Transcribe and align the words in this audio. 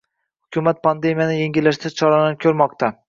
Hukumat 0.45 0.79
pandemiyani 0.87 1.37
kamaytirish 1.59 1.99
choralarini 2.01 2.41
ko'rmoqda 2.47 2.91